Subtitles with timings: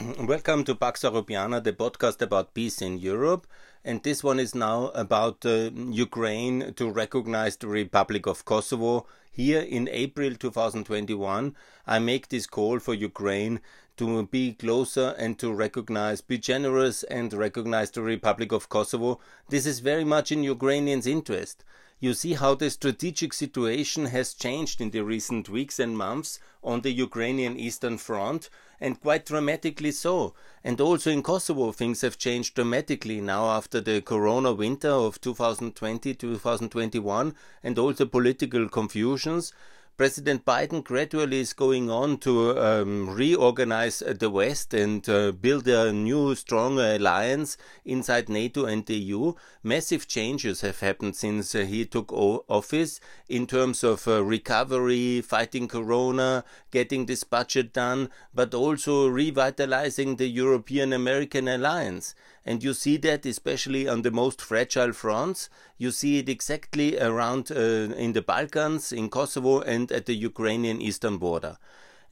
[0.20, 3.46] Welcome to Pax Europiana, the podcast about peace in Europe.
[3.84, 9.06] And this one is now about uh, Ukraine to recognize the Republic of Kosovo.
[9.30, 11.54] Here in April 2021,
[11.86, 13.60] I make this call for Ukraine
[13.98, 19.20] to be closer and to recognize, be generous and recognize the Republic of Kosovo.
[19.50, 21.62] This is very much in Ukrainians' interest
[22.00, 26.80] you see how the strategic situation has changed in the recent weeks and months on
[26.80, 28.48] the Ukrainian Eastern Front,
[28.80, 30.34] and quite dramatically so.
[30.64, 36.14] And also in Kosovo, things have changed dramatically now after the corona winter of 2020
[36.14, 39.52] 2021 and all the political confusions.
[40.00, 45.92] President Biden gradually is going on to um, reorganize the West and uh, build a
[45.92, 49.34] new, stronger alliance inside NATO and the EU.
[49.62, 55.68] Massive changes have happened since uh, he took office in terms of uh, recovery, fighting
[55.68, 62.14] corona, getting this budget done, but also revitalizing the European American alliance.
[62.44, 65.50] And you see that especially on the most fragile fronts.
[65.76, 70.80] You see it exactly around uh, in the Balkans, in Kosovo, and at the Ukrainian
[70.80, 71.58] eastern border.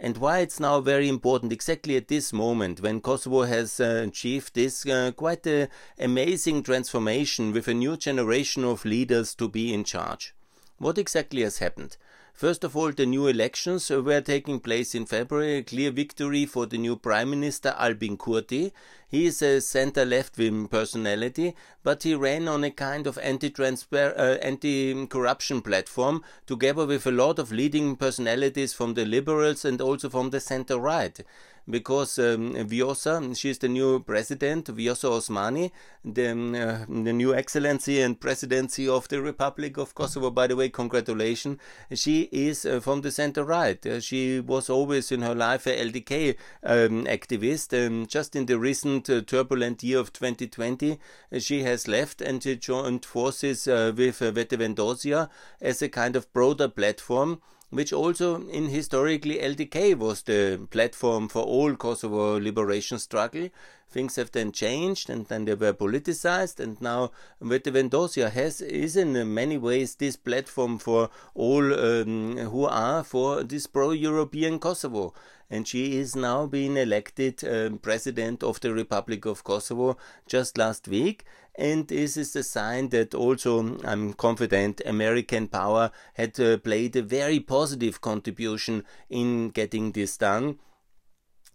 [0.01, 4.55] And why it's now very important exactly at this moment when Kosovo has uh, achieved
[4.55, 9.83] this uh, quite a amazing transformation with a new generation of leaders to be in
[9.83, 10.35] charge.
[10.77, 11.97] What exactly has happened?
[12.39, 15.57] First of all, the new elections were taking place in February.
[15.57, 18.71] A clear victory for the new Prime Minister Albin Kurti.
[19.09, 23.53] He is a center left wing personality, but he ran on a kind of anti
[23.93, 29.81] uh, anti corruption platform together with a lot of leading personalities from the liberals and
[29.81, 31.25] also from the center right
[31.69, 35.71] because um, Vjosa, she's the new president, Vjosa Osmani,
[36.05, 40.31] the, uh, the new excellency and presidency of the Republic of Kosovo.
[40.31, 41.59] By the way, congratulations.
[41.95, 43.85] She is uh, from the center right.
[43.85, 47.87] Uh, she was always in her life a LDK um, activist.
[47.87, 50.93] Um, just in the recent uh, turbulent year of 2020,
[51.33, 55.29] uh, she has left and she joined forces uh, with uh, Vetëvendosja
[55.61, 57.41] as a kind of broader platform
[57.71, 63.49] which also in historically LDK was the platform for all Kosovo liberation struggle.
[63.91, 67.11] Things have then changed and then they were politicized and now
[67.43, 73.67] Vetëvendosja has is in many ways this platform for all um, who are for this
[73.67, 75.15] pro-European Kosovo.
[75.51, 80.87] And she is now being elected um, president of the Republic of Kosovo just last
[80.87, 81.25] week.
[81.55, 87.03] And this is a sign that also I'm confident American power had uh, played a
[87.03, 90.59] very positive contribution in getting this done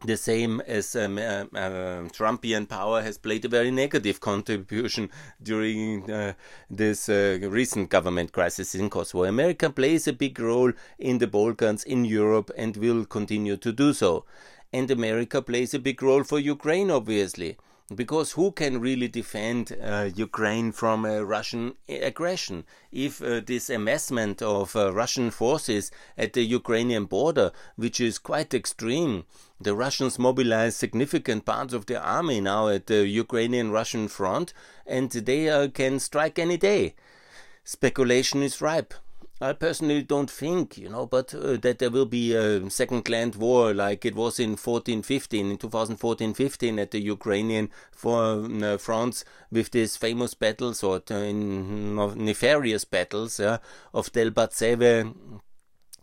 [0.05, 5.09] the same as um, uh, uh, Trumpian power has played a very negative contribution
[5.41, 6.33] during uh,
[6.69, 9.23] this uh, recent government crisis in Kosovo.
[9.23, 13.93] America plays a big role in the Balkans, in Europe, and will continue to do
[13.93, 14.25] so.
[14.71, 17.57] And America plays a big role for Ukraine, obviously
[17.93, 22.65] because who can really defend uh, Ukraine from a Russian aggression?
[22.91, 28.53] If uh, this amassment of uh, Russian forces at the Ukrainian border, which is quite
[28.53, 29.25] extreme,
[29.59, 34.53] the Russians mobilize significant parts of their army now at the Ukrainian Russian front,
[34.85, 36.95] and they uh, can strike any day.
[37.63, 38.93] Speculation is ripe.
[39.43, 43.35] I personally don't think, you know, but uh, that there will be a second land
[43.35, 49.71] war like it was in 1415, in 2014-15 at the Ukrainian for, uh, front with
[49.71, 53.57] these famous battles or uh, in, nefarious battles uh,
[53.93, 55.13] of Debaltseve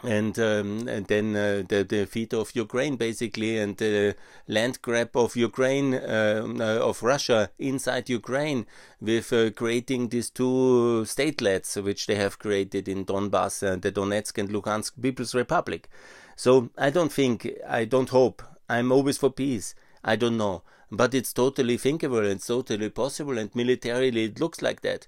[0.03, 4.17] and, um, and then uh, the defeat of Ukraine, basically, and the
[4.49, 8.67] land grab of Ukraine, uh, uh, of Russia inside Ukraine,
[9.01, 14.39] with uh, creating these two statelets which they have created in Donbass, uh, the Donetsk
[14.39, 15.89] and Lugansk People's Republic.
[16.37, 19.75] So I don't think, I don't hope, I'm always for peace.
[20.05, 20.63] I don't know.
[20.93, 25.07] But it's totally thinkable, and totally possible, and militarily it looks like that.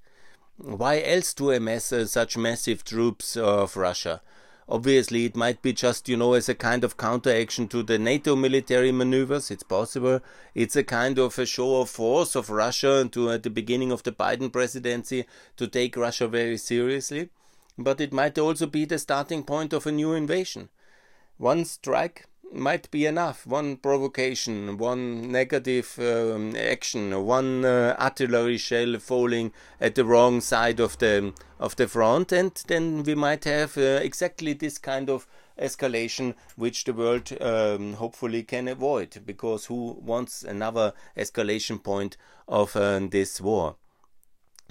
[0.56, 4.20] Why else to amass uh, such massive troops of Russia?
[4.68, 8.36] Obviously, it might be just, you know, as a kind of counteraction to the NATO
[8.36, 9.50] military maneuvers.
[9.50, 10.20] It's possible.
[10.54, 14.02] It's a kind of a show of force of Russia to at the beginning of
[14.02, 15.26] the Biden presidency
[15.56, 17.30] to take Russia very seriously.
[17.76, 20.68] But it might also be the starting point of a new invasion.
[21.38, 23.46] One strike might be enough.
[23.46, 30.80] One provocation, one negative um, action, one uh, artillery shell falling at the wrong side
[30.80, 35.26] of the of the front, and then we might have uh, exactly this kind of
[35.58, 39.22] escalation which the world um, hopefully can avoid.
[39.24, 42.16] Because who wants another escalation point
[42.48, 43.76] of uh, this war?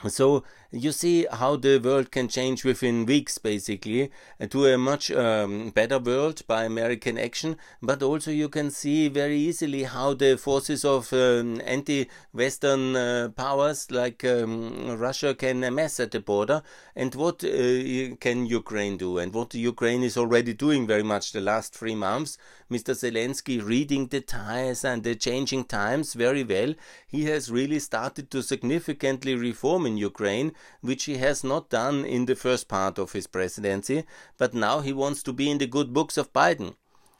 [0.09, 4.09] so you see how the world can change within weeks basically
[4.39, 9.09] uh, to a much um, better world by american action but also you can see
[9.09, 15.99] very easily how the forces of um, anti-western uh, powers like um, russia can amass
[15.99, 16.63] at the border
[16.95, 19.17] and what uh, can ukraine do?
[19.17, 22.37] And what ukraine is already doing very much the last three months
[22.69, 26.73] mr zelensky reading the ties and the changing times very well.
[27.07, 32.25] He has really started to significantly reform in ukraine which he has not done in
[32.25, 34.05] the first part of his presidency,
[34.37, 36.75] but now he wants to be in the good books of Biden.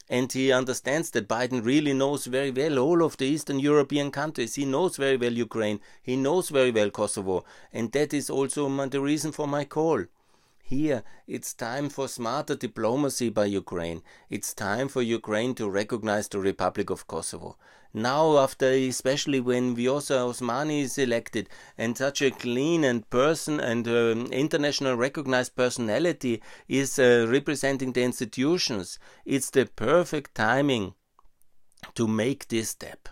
[0.10, 4.56] And he understands that Biden really knows very well all of the Eastern European countries.
[4.56, 5.80] He knows very well Ukraine.
[6.04, 7.46] He knows very well Kosovo.
[7.72, 10.04] And that is also the reason for my call.
[10.71, 14.03] Here, it's time for smarter diplomacy by Ukraine.
[14.29, 17.57] It's time for Ukraine to recognize the Republic of Kosovo.
[17.94, 23.85] Now, after especially when Vjosa Osmani is elected and such a clean and person and
[23.85, 30.94] um, international recognized personality is uh, representing the institutions, it's the perfect timing
[31.95, 33.09] to make this step.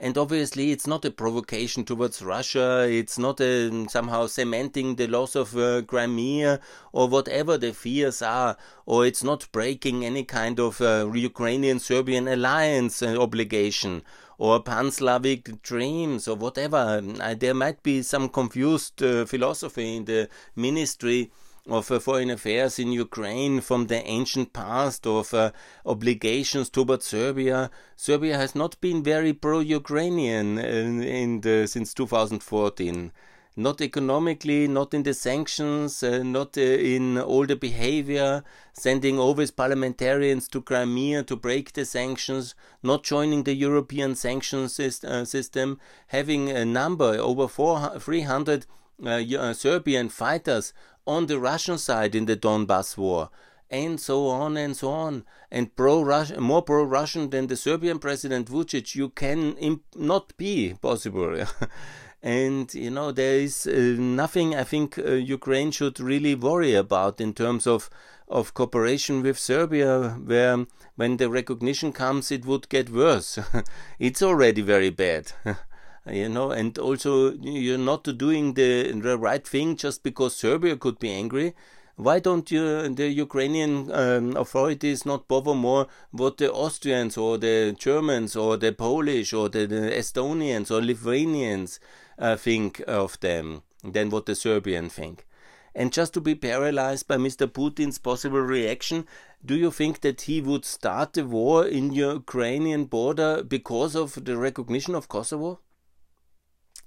[0.00, 2.86] And obviously, it's not a provocation towards Russia.
[2.88, 6.60] It's not a, somehow cementing the loss of uh, Crimea
[6.92, 8.56] or whatever the fears are.
[8.86, 14.02] Or it's not breaking any kind of uh, Ukrainian Serbian alliance uh, obligation
[14.38, 17.00] or pan Slavic dreams or whatever.
[17.36, 21.32] There might be some confused uh, philosophy in the ministry
[21.68, 25.52] of uh, foreign affairs in Ukraine from the ancient past of uh,
[25.84, 27.70] obligations towards Serbia.
[27.96, 33.12] Serbia has not been very pro-Ukrainian in, in the, since 2014
[33.58, 39.50] not economically, not in the sanctions, uh, not uh, in all the behavior, sending always
[39.50, 42.54] parliamentarians to Crimea to break the sanctions,
[42.84, 48.66] not joining the European sanctions uh, system, having a number over 400, 300
[49.04, 50.72] uh, uh, Serbian fighters
[51.08, 53.30] on the Russian side in the Donbass war,
[53.70, 55.24] and so on and so on.
[55.50, 56.04] And pro
[56.38, 61.44] more pro Russian than the Serbian president Vucic, you can not be possible.
[62.22, 67.20] and you know there is uh, nothing I think uh, Ukraine should really worry about
[67.20, 67.88] in terms of
[68.28, 70.66] of cooperation with Serbia, where
[70.96, 73.38] when the recognition comes, it would get worse.
[73.98, 75.32] it's already very bad.
[76.10, 80.98] you know, and also you're not doing the, the right thing just because Serbia could
[80.98, 81.54] be angry.
[81.96, 87.74] Why don't you, the Ukrainian um, authorities not bother more what the Austrians or the
[87.76, 91.80] Germans or the Polish or the, the Estonians or Lithuanians
[92.18, 95.26] uh, think of them than what the Serbian think?
[95.74, 97.46] And just to be paralyzed by Mr.
[97.46, 99.06] Putin's possible reaction,
[99.44, 104.36] do you think that he would start the war in Ukrainian border because of the
[104.36, 105.60] recognition of Kosovo?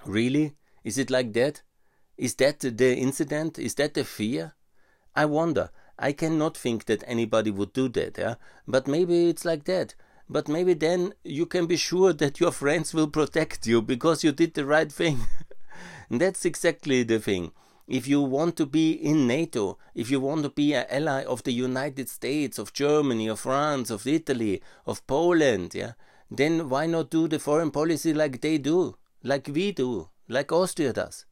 [0.05, 0.55] Really?
[0.83, 1.61] Is it like that?
[2.17, 3.59] Is that the incident?
[3.59, 4.53] Is that the fear?
[5.15, 5.69] I wonder.
[5.99, 8.35] I cannot think that anybody would do that, yeah?
[8.67, 9.93] But maybe it's like that.
[10.29, 14.31] But maybe then you can be sure that your friends will protect you because you
[14.31, 15.19] did the right thing.
[16.09, 17.51] That's exactly the thing.
[17.87, 21.43] If you want to be in NATO, if you want to be an ally of
[21.43, 25.93] the United States, of Germany, of France, of Italy, of Poland, yeah,
[26.29, 28.95] then why not do the foreign policy like they do?
[29.23, 31.25] Like we do, like Austria does.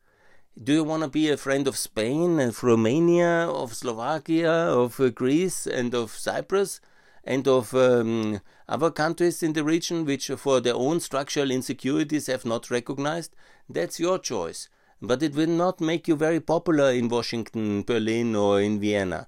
[0.61, 5.09] Do you want to be a friend of Spain, of Romania, of Slovakia, of uh,
[5.09, 6.81] Greece, and of Cyprus,
[7.23, 12.43] and of um, other countries in the region which, for their own structural insecurities, have
[12.43, 13.35] not recognized?
[13.69, 14.67] That's your choice.
[15.01, 19.27] But it will not make you very popular in Washington, Berlin, or in Vienna.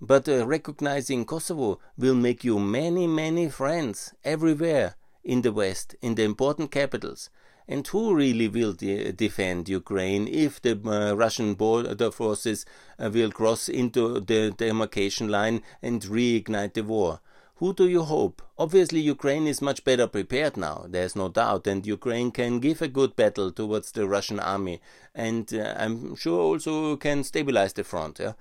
[0.00, 6.16] But uh, recognizing Kosovo will make you many, many friends everywhere in the West, in
[6.16, 7.30] the important capitals.
[7.68, 12.66] And who really will de defend Ukraine if the uh, Russian border forces
[12.98, 17.20] uh, will cross into the demarcation line and reignite the war?
[17.62, 18.42] Who do you hope?
[18.58, 22.88] Obviously, Ukraine is much better prepared now, there's no doubt, and Ukraine can give a
[22.88, 24.80] good battle towards the Russian army,
[25.14, 28.18] and uh, I'm sure also can stabilize the front.
[28.18, 28.32] Yeah?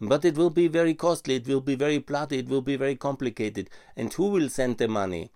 [0.00, 2.96] But it will be very costly, it will be very bloody, it will be very
[2.96, 3.68] complicated.
[3.96, 5.30] And who will send the money?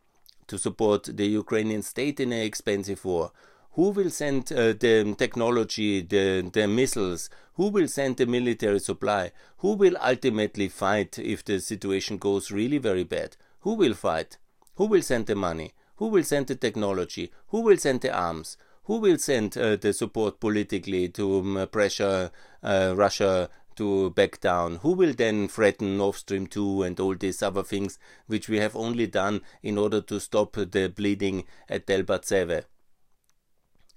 [0.48, 3.32] To support the Ukrainian state in an expensive war?
[3.72, 7.28] Who will send uh, the technology, the, the missiles?
[7.54, 9.32] Who will send the military supply?
[9.58, 13.36] Who will ultimately fight if the situation goes really very bad?
[13.60, 14.38] Who will fight?
[14.76, 15.72] Who will send the money?
[15.96, 17.32] Who will send the technology?
[17.48, 18.56] Who will send the arms?
[18.84, 22.30] Who will send uh, the support politically to um, pressure
[22.62, 24.76] uh, Russia to back down?
[24.76, 28.76] Who will then threaten Nord Stream 2 and all these other things which we have
[28.76, 32.64] only done in order to stop the bleeding at Debaltseve?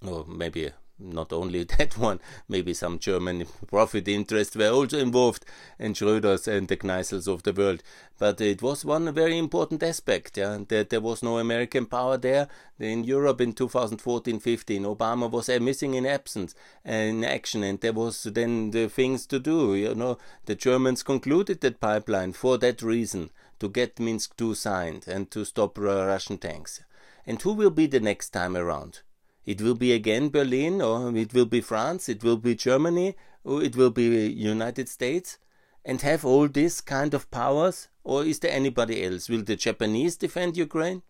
[0.05, 5.45] Or maybe not only that one, maybe some German profit interests were also involved,
[5.79, 7.83] and Schröders and the Kneissls of the world.
[8.17, 12.47] But it was one very important aspect, yeah, that there was no American power there.
[12.79, 16.55] In Europe in 2014-15, Obama was uh, missing in absence,
[16.87, 19.75] uh, in action, and there was then the things to do.
[19.75, 25.07] You know, the Germans concluded that pipeline for that reason, to get Minsk II signed
[25.07, 26.81] and to stop uh, Russian tanks.
[27.25, 29.01] And who will be the next time around?
[29.47, 33.63] It will be again Berlin, or it will be France, it will be Germany, or
[33.63, 35.37] it will be United States,
[35.85, 39.29] and have all these kind of powers, or is there anybody else?
[39.29, 41.01] Will the Japanese defend Ukraine?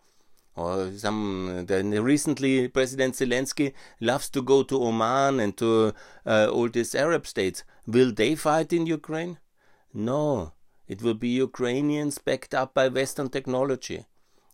[0.55, 5.93] Or some then recently President Zelensky loves to go to Oman and to
[6.25, 7.63] uh, all these Arab states.
[7.87, 9.39] Will they fight in Ukraine?
[9.93, 10.53] No,
[10.87, 14.05] it will be Ukrainians backed up by Western technology.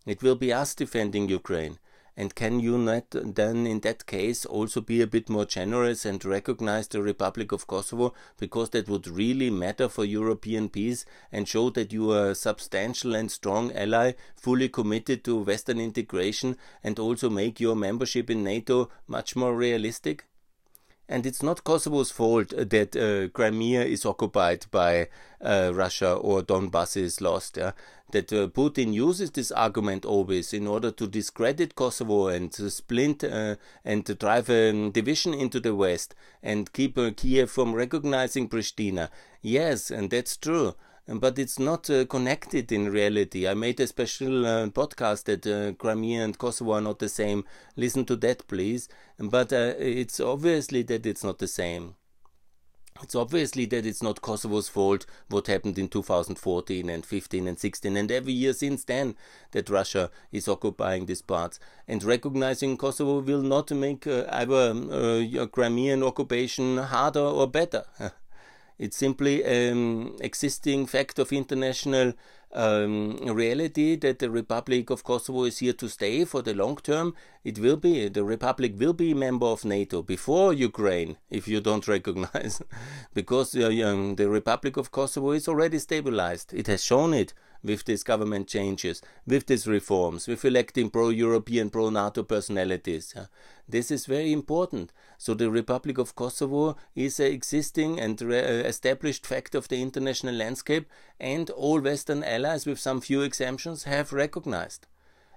[0.06, 1.78] It will be us defending Ukraine.
[2.16, 6.24] And can you not then, in that case, also be a bit more generous and
[6.24, 8.14] recognize the Republic of Kosovo?
[8.38, 13.16] Because that would really matter for European peace and show that you are a substantial
[13.16, 18.90] and strong ally, fully committed to Western integration, and also make your membership in NATO
[19.08, 20.26] much more realistic?
[21.08, 25.08] And it's not Kosovo's fault that uh, Crimea is occupied by
[25.40, 27.58] uh, Russia or Donbass is lost.
[27.58, 27.72] Yeah?
[28.12, 33.56] That uh, Putin uses this argument always in order to discredit Kosovo and splint uh,
[33.84, 39.10] and drive a division into the west and keep uh, Kiev from recognizing Pristina.
[39.42, 40.74] Yes, and that's true
[41.06, 43.46] but it's not uh, connected in reality.
[43.46, 47.44] I made a special uh, podcast that uh, Crimea and Kosovo are not the same.
[47.76, 48.88] Listen to that, please.
[49.18, 51.96] But uh, it's obviously that it's not the same.
[53.02, 57.96] It's obviously that it's not Kosovo's fault what happened in 2014 and 15 and 16
[57.96, 59.16] and every year since then
[59.50, 61.58] that Russia is occupying these parts.
[61.88, 67.84] And recognizing Kosovo will not make uh, either uh, Crimean occupation harder or better.
[68.78, 72.14] It's simply an existing fact of international
[72.54, 77.14] um, reality that the Republic of Kosovo is here to stay for the long term.
[77.42, 81.60] It will be, the Republic will be a member of NATO before Ukraine, if you
[81.60, 82.62] don't recognize,
[83.12, 86.54] because uh, um, the Republic of Kosovo is already stabilized.
[86.54, 87.34] It has shown it
[87.64, 93.14] with these government changes, with these reforms, with electing pro European, pro NATO personalities.
[93.66, 94.92] This is very important.
[95.16, 100.34] So the Republic of Kosovo is an existing and uh, established fact of the international
[100.34, 100.86] landscape,
[101.18, 104.86] and all Western allies, with some few exemptions, have recognized.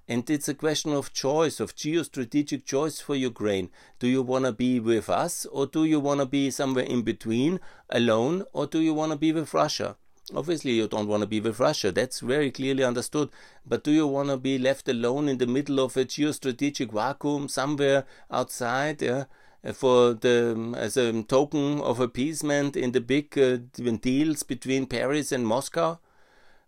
[0.10, 3.70] And it's a question of choice, of geostrategic choice for Ukraine.
[4.00, 7.02] Do you want to be with us, or do you want to be somewhere in
[7.02, 9.98] between, alone, or do you want to be with Russia?
[10.36, 11.92] Obviously, you don't want to be with Russia.
[11.92, 13.30] That's very clearly understood.
[13.66, 17.48] But do you want to be left alone in the middle of a geostrategic vacuum
[17.48, 19.02] somewhere outside?
[19.02, 19.26] Yeah?
[19.74, 23.58] For the as a token of appeasement in the big uh,
[24.02, 26.00] deals between Paris and Moscow,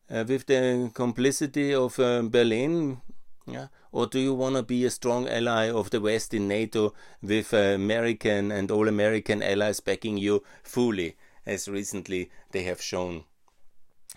[0.10, 3.02] uh, with the complicity of uh, Berlin,
[3.46, 3.68] yeah?
[3.92, 7.54] Or do you want to be a strong ally of the West in NATO with
[7.54, 13.24] uh, American and all American allies backing you fully, as recently they have shown?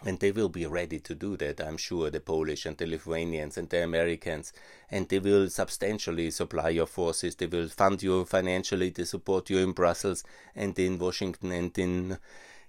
[0.04, 3.56] And they will be ready to do that, I'm sure, the Polish and the Lithuanians
[3.56, 4.52] and the Americans.
[4.90, 7.36] And they will substantially supply your forces.
[7.36, 10.24] They will fund you financially, they support you in Brussels
[10.56, 12.18] and in Washington and in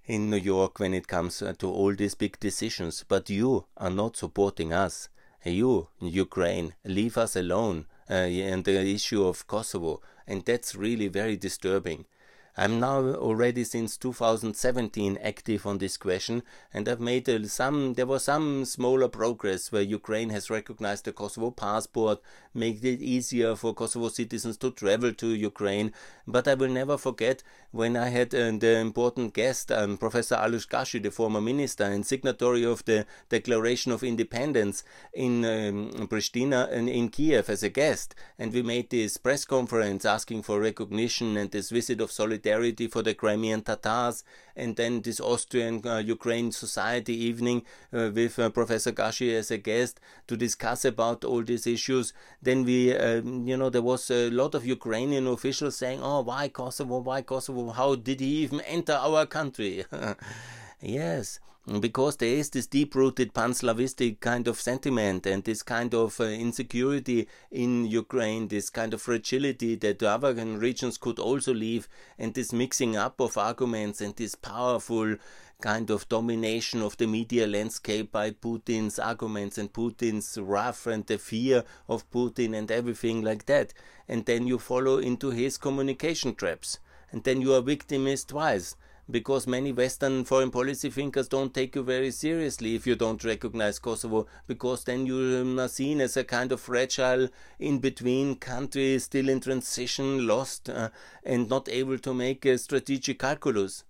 [0.06, 3.06] in New York when it comes uh, to all these big decisions.
[3.08, 5.10] But you are not supporting us.
[5.46, 10.01] You, Ukraine, leave us alone uh, and the issue of Kosovo.
[10.27, 12.06] And that's really very disturbing.
[12.55, 17.95] I'm now already since 2017 active on this question, and I've made uh, some.
[17.95, 22.22] There was some smaller progress where Ukraine has recognized the Kosovo passport,
[22.53, 25.93] made it easier for Kosovo citizens to travel to Ukraine.
[26.27, 27.41] But I will never forget
[27.72, 32.05] when I had uh, the important guest, um, Professor Alush Gashi, the former minister and
[32.05, 38.13] signatory of the Declaration of Independence in um, Pristina and in Kiev as a guest,
[38.38, 42.88] and we made this press conference asking for recognition and this visit of solidarity solidarity
[42.88, 44.23] for the Crimean Tatars,
[44.55, 49.57] and then this Austrian uh, Ukraine Society evening uh, with uh, Professor Gashi as a
[49.57, 52.13] guest to discuss about all these issues.
[52.41, 56.50] Then we, um, you know, there was a lot of Ukrainian officials saying, "Oh, why
[56.50, 57.00] Kosovo?
[57.00, 57.71] Why Kosovo?
[57.71, 59.85] How did he even enter our country?"
[60.81, 61.39] yes
[61.79, 66.20] because there is this deep rooted pan Slavistic kind of sentiment and this kind of
[66.20, 71.88] uh, insecurity in Ukraine, this kind of fragility that the other regions could also leave,
[72.20, 75.15] and this mixing up of arguments and this powerful
[75.62, 81.17] kind of domination of the media landscape by Putin's arguments and Putin's wrath and the
[81.17, 83.74] fear of Putin and everything like that.
[84.10, 86.79] And then you follow into his communication traps.
[87.13, 88.75] And then you are victimized twice
[89.10, 93.79] because many Western foreign policy thinkers don't take you very seriously if you don't recognize
[93.79, 97.27] Kosovo, because then you are seen as a kind of fragile,
[97.60, 100.89] in between country, still in transition, lost, uh,
[101.24, 103.83] and not able to make a strategic calculus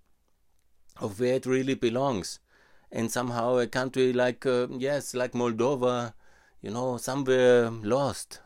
[1.00, 2.40] of where it really belongs.
[2.90, 6.14] And somehow a country like, uh, yes, like Moldova,
[6.60, 8.40] you know, somewhere lost.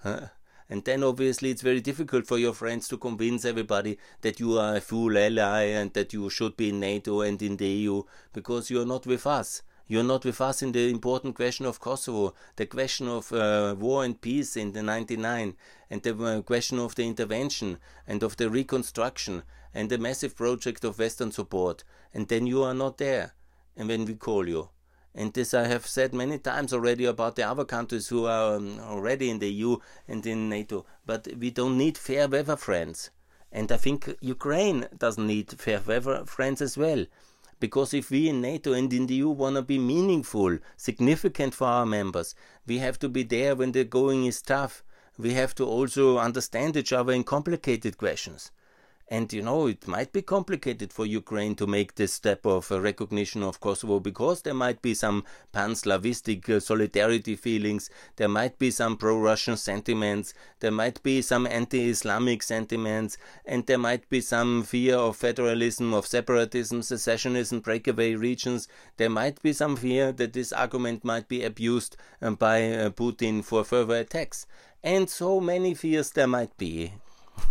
[0.71, 4.77] And then obviously it's very difficult for your friends to convince everybody that you are
[4.77, 8.71] a full ally and that you should be in NATO and in the EU because
[8.71, 9.63] you are not with us.
[9.91, 14.05] You're not with us in the important question of Kosovo, the question of uh, war
[14.05, 15.57] and peace in the 99,
[15.89, 20.85] and the uh, question of the intervention and of the reconstruction and the massive project
[20.85, 21.85] of Western support.
[22.13, 23.33] And then you are not there.
[23.79, 24.69] And when we call you,
[25.19, 28.79] and this I have said many times already about the other countries who are um,
[28.79, 30.87] already in the EU and in NATO.
[31.07, 33.11] But we don't need fair weather friends.
[33.51, 37.05] And I think Ukraine doesn't need fair weather friends as well.
[37.59, 41.67] Because if we in NATO and in the EU want to be meaningful, significant for
[41.67, 44.85] our members, we have to be there when the going is tough.
[45.19, 48.53] We have to also understand each other in complicated questions.
[49.11, 52.79] And you know, it might be complicated for Ukraine to make this step of uh,
[52.79, 58.59] recognition of Kosovo because there might be some pan Slavistic uh, solidarity feelings, there might
[58.59, 64.07] be some pro Russian sentiments, there might be some anti Islamic sentiments, and there might
[64.11, 68.69] be some fear of federalism, of separatism, secessionism, breakaway regions.
[68.99, 73.43] There might be some fear that this argument might be abused um, by uh, Putin
[73.43, 74.47] for further attacks.
[74.83, 76.93] And so many fears there might be.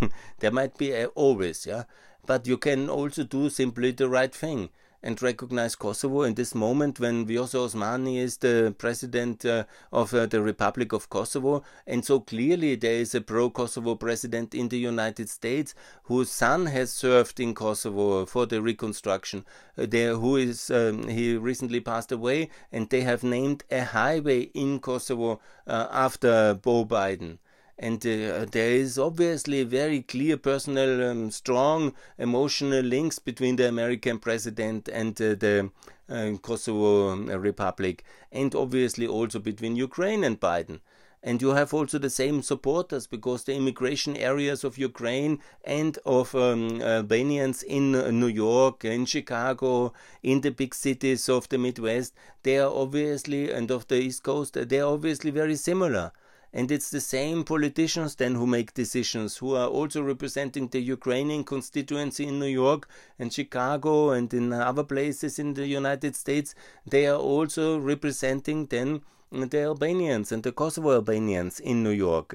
[0.40, 1.84] there might be a, always, yeah,
[2.26, 4.70] but you can also do simply the right thing
[5.02, 10.26] and recognize Kosovo in this moment when Vjosa Osmani is the president uh, of uh,
[10.26, 11.62] the Republic of Kosovo.
[11.86, 16.66] And so clearly there is a pro Kosovo president in the United States whose son
[16.66, 19.44] has served in Kosovo for the reconstruction.
[19.76, 24.42] Uh, there, who is, um, he recently passed away, and they have named a highway
[24.54, 27.38] in Kosovo uh, after Beau Biden
[27.78, 34.18] and uh, there is obviously very clear personal, um, strong emotional links between the American
[34.18, 35.70] president and uh, the
[36.08, 40.80] uh, Kosovo um, Republic, and obviously also between Ukraine and Biden.
[41.22, 46.34] And you have also the same supporters because the immigration areas of Ukraine and of
[46.34, 52.58] um, Albanians in New York, in Chicago, in the big cities of the Midwest, they
[52.58, 56.12] are obviously, and of the East Coast, they are obviously very similar.
[56.52, 61.44] And it's the same politicians then who make decisions, who are also representing the Ukrainian
[61.44, 66.54] constituency in New York and Chicago and in other places in the United States.
[66.86, 72.34] They are also representing then the Albanians and the Kosovo Albanians in New York.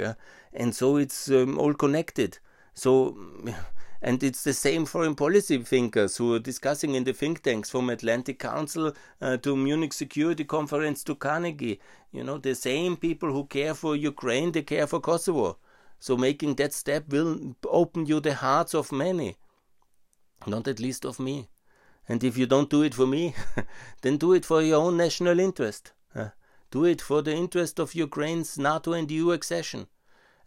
[0.54, 2.38] And so it's um, all connected.
[2.76, 3.17] So
[4.04, 7.89] and it's the same foreign policy thinkers who are discussing in the think tanks from
[7.89, 11.80] Atlantic Council uh, to Munich Security Conference to Carnegie.
[12.12, 15.58] You know, the same people who care for Ukraine, they care for Kosovo.
[16.02, 19.38] So making that step will open you the hearts of many,
[20.46, 21.48] not at least of me.
[22.10, 23.34] And if you don't do it for me,
[24.02, 25.94] then do it for your own national interest.
[26.13, 26.30] Uh,
[26.72, 29.88] do it for the interest of Ukraine's NATO and EU accession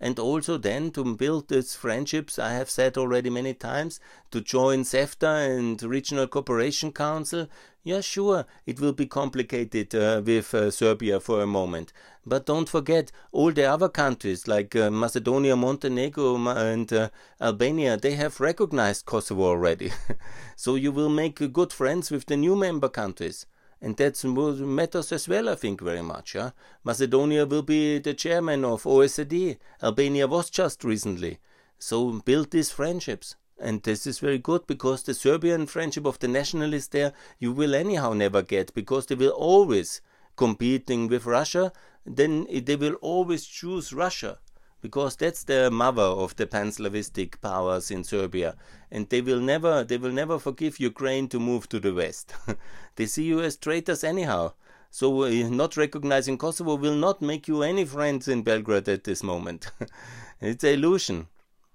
[0.01, 3.99] and also then to build these friendships, I have said already many times,
[4.31, 7.49] to join CEFTA and Regional Cooperation Council.
[7.83, 11.93] Yeah, sure, it will be complicated uh, with uh, Serbia for a moment.
[12.27, 18.17] But don't forget, all the other countries like uh, Macedonia, Montenegro, and uh, Albania, they
[18.17, 19.93] have recognized Kosovo already.
[20.57, 23.47] so you will make good friends with the new member countries.
[23.81, 26.35] And that matters as well, I think, very much.
[26.35, 26.51] Yeah?
[26.83, 29.59] Macedonia will be the chairman of OSCE.
[29.83, 31.39] Albania was just recently.
[31.79, 33.37] So build these friendships.
[33.59, 37.75] And this is very good because the Serbian friendship of the nationalists there you will
[37.75, 40.01] anyhow never get because they will always
[40.37, 41.73] competing with Russia.
[42.05, 44.39] Then they will always choose Russia
[44.87, 48.55] because that's the mother of the pan-Slavistic powers in Serbia,
[48.89, 52.33] and they will never they will never forgive Ukraine to move to the west.
[52.95, 54.53] they see you as traitors anyhow.
[54.93, 59.25] So uh, not recognizing Kosovo will not make you any friends in Belgrade at this
[59.25, 59.73] moment.
[60.41, 61.27] it's an illusion.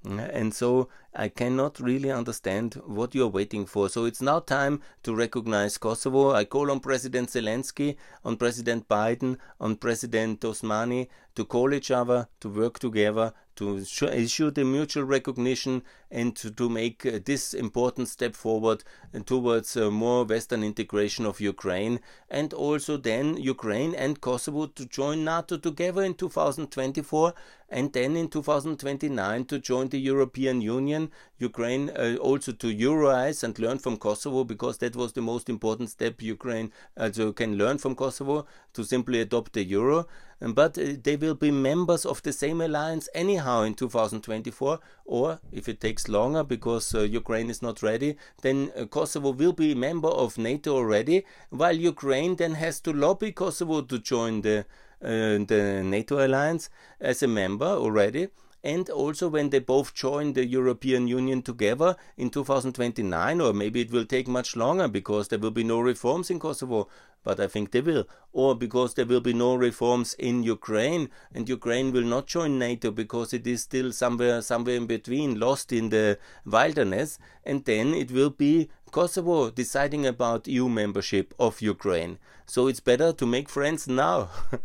[0.04, 3.88] And so I cannot really understand what you're waiting for.
[3.88, 6.32] So it's now time to recognize Kosovo.
[6.32, 12.28] I call on President Zelensky, on President Biden, on President Osmani to call each other,
[12.40, 18.08] to work together, to issue the mutual recognition and to, to make uh, this important
[18.10, 18.84] step forward
[19.26, 25.24] towards uh, more Western integration of Ukraine and also then Ukraine and Kosovo to join
[25.24, 27.34] NATO together in 2024
[27.72, 33.58] and then in 2029 to join the European Union, Ukraine uh, also to Euroize and
[33.58, 37.96] learn from Kosovo because that was the most important step Ukraine also can learn from
[37.96, 40.06] Kosovo to simply adopt the euro.
[40.42, 45.70] But uh, they will be members of the same alliance anyhow in 2024, or if
[45.70, 49.76] it takes longer because uh, Ukraine is not ready, then uh, Kosovo will be a
[49.76, 54.66] member of NATO already, while Ukraine then has to lobby Kosovo to join the
[55.04, 58.28] uh, the NATO alliance as a member already.
[58.64, 63.92] And also, when they both join the European Union together in 2029, or maybe it
[63.92, 66.88] will take much longer because there will be no reforms in Kosovo,
[67.24, 71.48] but I think they will, or because there will be no reforms in Ukraine, and
[71.48, 75.90] Ukraine will not join NATO because it is still somewhere, somewhere in between, lost in
[75.90, 82.18] the wilderness, and then it will be Kosovo deciding about EU membership of Ukraine.
[82.46, 84.30] So it's better to make friends now.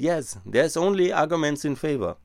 [0.00, 2.18] Yes, there's only arguments in favor.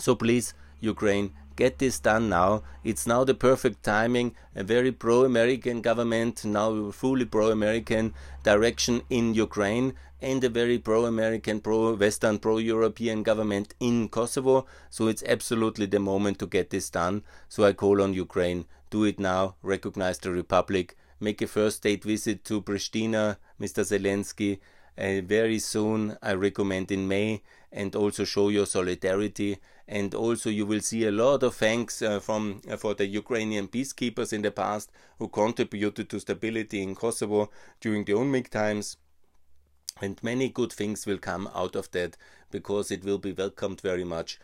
[0.00, 2.62] So please, Ukraine, get this done now.
[2.82, 4.34] It's now the perfect timing.
[4.54, 10.78] A very pro American government, now fully pro American direction in Ukraine, and a very
[10.78, 14.66] pro American, pro Western, pro European government in Kosovo.
[14.90, 17.22] So it's absolutely the moment to get this done.
[17.48, 22.04] So I call on Ukraine do it now, recognize the Republic, make a first state
[22.04, 23.82] visit to Pristina, Mr.
[23.82, 24.60] Zelensky
[24.96, 26.16] uh, very soon.
[26.22, 29.58] I recommend in May and also show your solidarity.
[29.86, 33.68] And also, you will see a lot of thanks uh, from uh, for the Ukrainian
[33.68, 38.96] peacekeepers in the past who contributed to stability in Kosovo during the UNMIK times.
[40.00, 42.16] And many good things will come out of that
[42.50, 44.38] because it will be welcomed very much.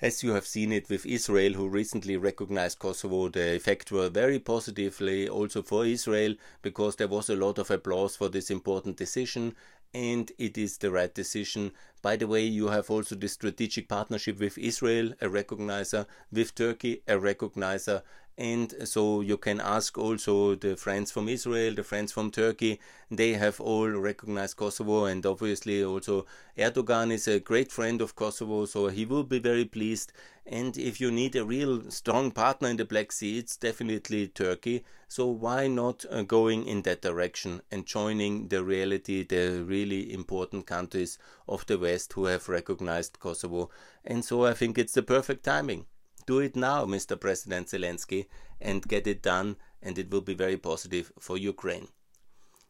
[0.00, 4.38] As you have seen it with Israel, who recently recognized Kosovo, the effect were very
[4.38, 9.54] positively also for Israel because there was a lot of applause for this important decision
[9.96, 11.72] and it is the right decision.
[12.02, 17.02] By the way, you have also the strategic partnership with Israel, a recognizer, with Turkey,
[17.08, 18.02] a recognizer,
[18.38, 22.78] and so you can ask also the friends from Israel, the friends from Turkey,
[23.10, 26.26] they have all recognized Kosovo, and obviously also
[26.58, 30.12] Erdogan is a great friend of Kosovo, so he will be very pleased.
[30.44, 34.84] And if you need a real strong partner in the Black Sea, it's definitely Turkey.
[35.08, 40.66] So why not uh, going in that direction and joining the reality, the really important
[40.66, 41.18] countries
[41.48, 43.70] of the West who have recognized Kosovo?
[44.04, 45.86] And so I think it's the perfect timing.
[46.26, 47.18] Do it now, Mr.
[47.18, 48.26] President Zelensky,
[48.60, 51.88] and get it done, and it will be very positive for Ukraine.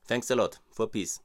[0.07, 1.21] Thanks a lot for peace.